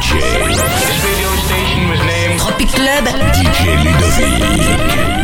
[0.00, 0.18] DJ.
[0.48, 3.04] This radio station was named Tropic Club.
[3.32, 5.23] DJ Ludovic.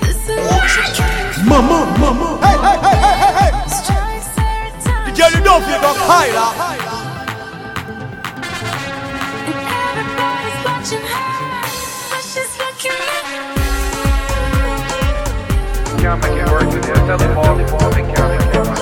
[0.00, 1.62] This is what you came for.
[3.70, 5.62] Strikes every time The girl you don't
[12.10, 13.24] but she's looking at
[16.00, 16.94] Can't make it work with you.
[16.94, 18.79] Tell them all, all they can't.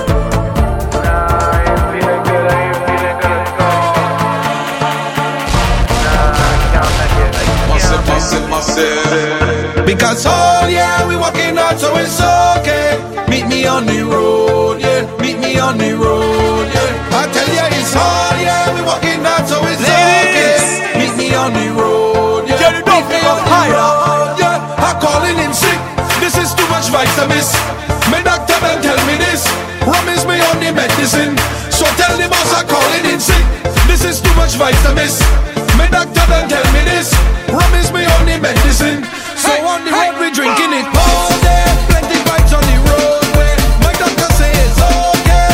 [9.99, 12.95] Because oh yeah, we walking out, so it's okay.
[13.27, 15.03] Meet me on the road, yeah.
[15.19, 17.19] Meet me on the road, yeah.
[17.19, 20.95] I tell ya it's all yeah, we walking out, so it's okay.
[20.95, 22.79] Meet me on the road, yeah.
[22.79, 23.75] You don't Meet me on the higher.
[23.75, 24.87] road, yeah.
[24.87, 25.75] I'm calling in sick.
[26.23, 27.51] This is too much vitamins.
[28.07, 29.43] My doctor done tell me this.
[29.83, 31.35] Rum is me on the medicine.
[31.75, 33.43] So tell the boss I'm calling in sick.
[33.91, 35.19] This is too much vitamins.
[35.75, 37.11] My doctor done tell me this.
[37.51, 39.03] Rum is me on the medicine.
[39.39, 41.63] So on the road we drinking it all day.
[41.87, 43.55] Plenty vibes on the roadway.
[43.79, 45.49] My doctor say it's okay.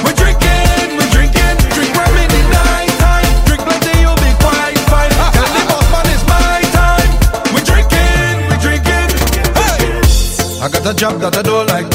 [0.00, 1.54] We're drinking, we're drinking.
[1.76, 3.28] Drink rum in the night time.
[3.44, 5.12] Drink plenty, you'll be quite fine.
[5.36, 7.10] Tell the boss man it's my time.
[7.52, 9.08] We're drinking, we're drinking.
[9.52, 10.64] Hey.
[10.64, 11.92] I got a job that I don't like.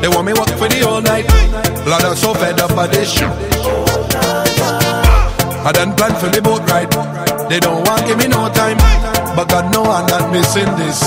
[0.00, 1.26] They want me work for the whole night.
[1.84, 3.30] Blood, I'm so fed up by this shit.
[5.66, 7.25] I done plan for the boat ride.
[7.48, 8.76] They don't want give me no time.
[9.36, 10.98] But God know I'm not missing this.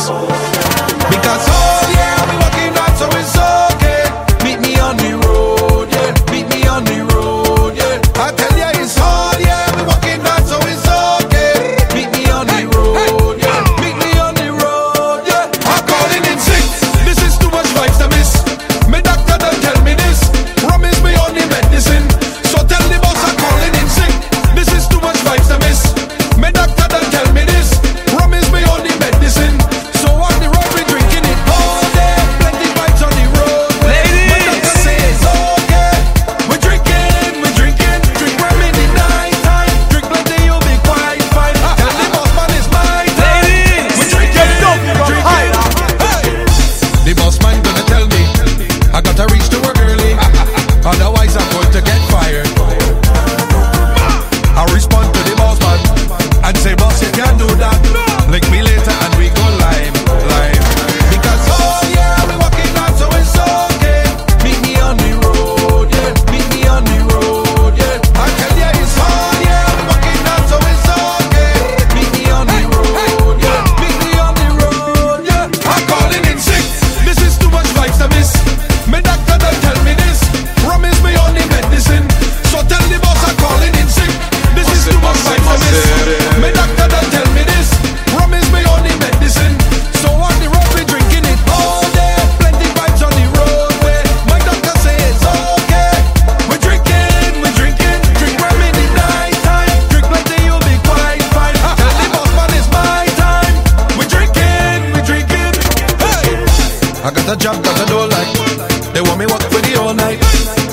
[1.12, 3.36] Because oh yeah, we walking out so it's
[3.76, 4.04] okay.
[4.46, 5.29] Meet me on the road,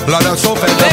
[0.07, 0.86] Blood and so and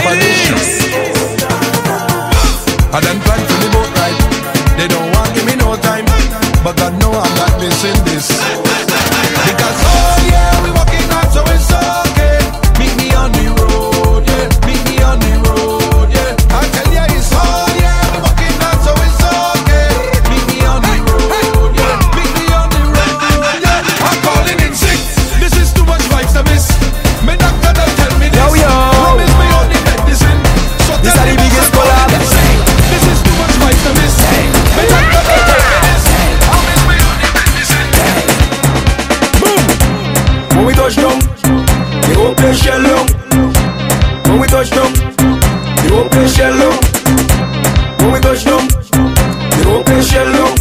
[48.34, 50.54] touch down, the whole place shell down.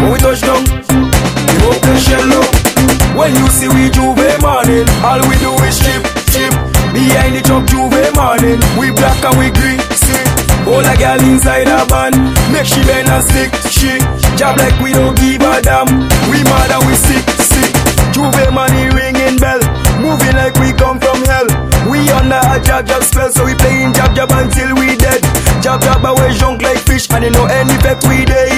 [0.00, 2.48] When we touch down, the whole place shell down.
[3.12, 6.00] When you see we J'ouvert morning, all we do is chip,
[6.32, 6.52] chip.
[6.96, 10.24] Behind the truck J'ouvert morning, we black and we green, see.
[10.64, 12.16] All a girl inside a van,
[12.48, 14.00] make she bend and stick, she.
[14.40, 15.88] Job like we don't give a damn.
[16.32, 17.72] We mad and we sick, sick.
[18.16, 19.60] Juve money ringing bell,
[20.00, 21.48] moving like we come from hell.
[21.84, 25.20] We under a jab jab spell, so we playing jab jab until we dead.
[25.62, 26.25] Jab jab away
[27.32, 28.55] no, any back we day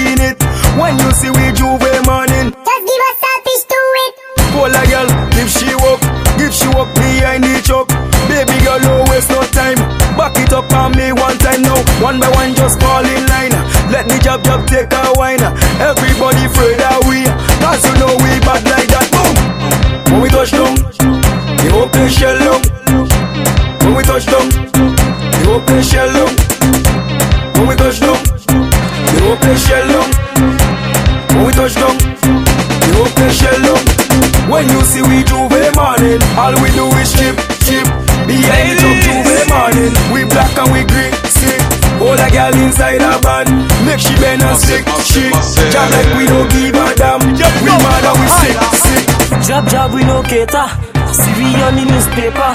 [43.89, 45.33] make she bend and stick, she.
[45.73, 47.19] Jam like we don't give a damn.
[47.25, 49.05] We mad and we sick, sick.
[49.49, 50.67] Job job we no cater.
[51.09, 52.51] See we on the newspaper.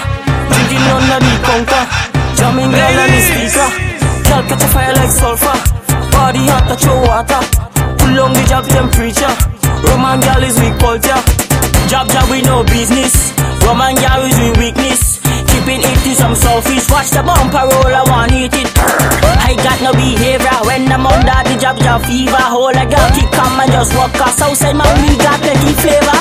[0.54, 1.82] Drinking under the counter.
[2.38, 3.68] Jamming girl on the speaker.
[4.30, 5.58] Girl catch a fire like sulfur.
[6.14, 7.42] Body hot touch your water.
[7.98, 9.34] Pull on the job temperature.
[9.90, 11.20] Roman girl is weak culture.
[11.90, 13.34] Job job we no business.
[13.66, 15.13] Roman girl is we weakness.
[15.54, 16.90] Keeping it to some selfish.
[16.90, 18.66] Watch the bumper roll, I want hit it.
[18.74, 22.42] I got no behavior when I'm under the job job fever.
[22.50, 26.18] Hold a girl keep calm and just walk us outside man we got plenty flavor.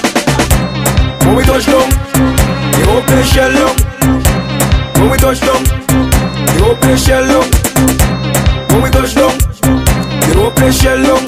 [1.25, 1.89] When we touch down,
[2.77, 3.73] the whole place shell down.
[5.01, 7.47] When we touch down, the whole place shell down.
[8.69, 11.23] When we touch down, the whole place shell down.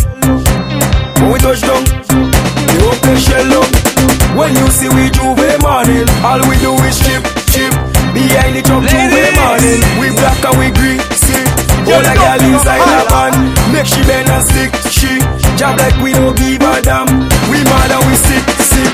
[1.25, 3.65] When we touch down, the whole place shell down.
[4.37, 5.04] When you see we
[13.85, 15.19] make she bend and stick, she.
[15.57, 17.07] Job like we don't give a damn.
[17.49, 18.93] We mad and we sick, sick.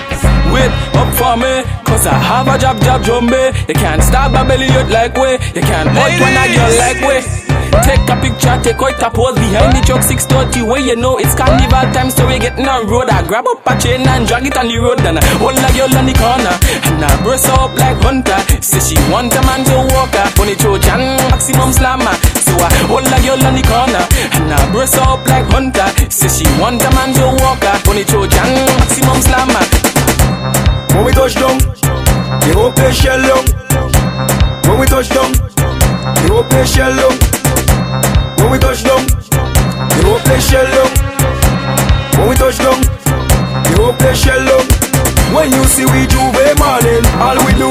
[0.51, 3.67] Wait up for me, cause I have a job, job, jumbe.
[3.67, 5.33] You can't stop a belly out like way.
[5.55, 7.50] You can't out when a girl like way.
[7.79, 11.31] Take a picture, take out a pose behind the truck 630 where you know it's
[11.33, 13.07] carnival time, so we getting on road.
[13.07, 15.69] I grab up a chain and drag it on the road, and I hold a
[15.71, 18.39] girl on the corner, and I her up like hunter.
[18.59, 22.11] Say she want a man to walk her, funny Trojan, maximum slammer.
[22.43, 24.03] So I hold a girl on the corner,
[24.35, 25.87] and I her up like hunter.
[26.11, 28.51] Say she want a man to walk her, funny Trojan,
[28.83, 29.63] maximum slammer.
[30.91, 33.47] When we touch down, the whole place shell down.
[34.67, 37.40] When we touch down, the whole place shell down.
[40.41, 40.89] Place shell down.
[42.17, 44.65] When we touch down, the whole place shell down.
[45.35, 47.69] When you see we J'ouvert morning, all we do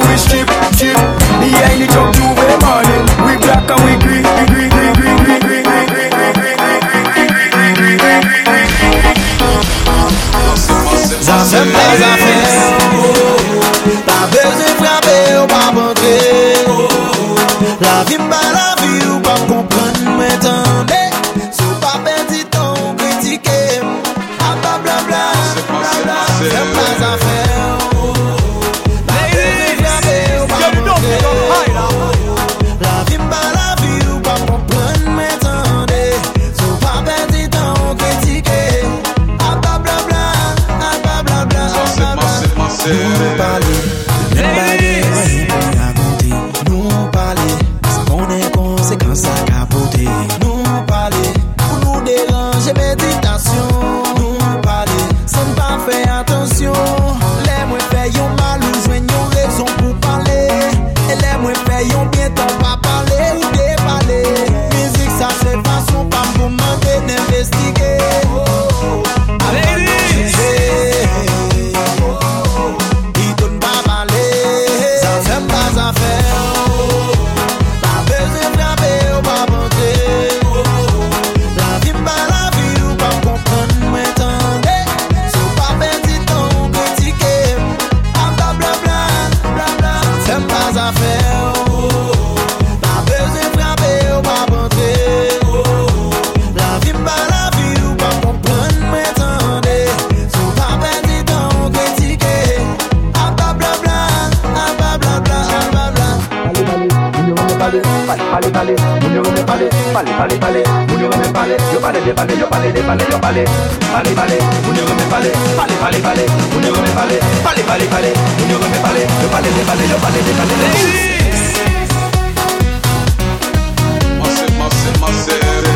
[124.19, 125.67] Massive, massive, massive.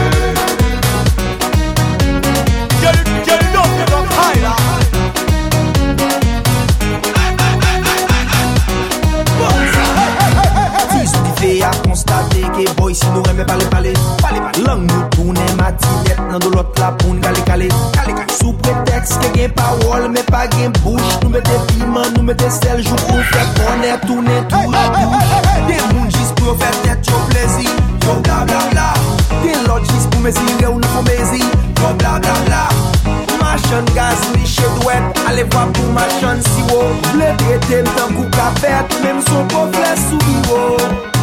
[2.83, 4.59] Girl, girl, don't get up high now.
[10.91, 13.93] Ti sou ki fe a konstate ke boy si nou reme pale pale
[14.67, 15.14] Lang nou toune matinet
[16.35, 17.69] nan do lot la poun gale kale
[18.39, 22.83] Sou preteks ke gen parol me pa gen bouch Nou mette piman, nou mette sel,
[22.83, 25.39] jou pou fè konè toune tou la douche
[25.69, 27.71] Gen moun jis pou fè tèt yo plezi,
[28.07, 28.89] yo bla bla bla.
[29.45, 31.41] Gen lot jis pou mezi, gen ou nou pou mezi,
[31.81, 32.67] yo bla bla bla.
[33.39, 39.03] Machan gaz li chedwet, ale vwa pou machan si wo Ble drete mtan kou kapet,
[39.07, 41.14] mem son pou fles sou iwo